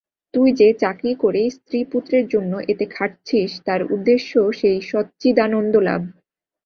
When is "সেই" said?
4.51-4.79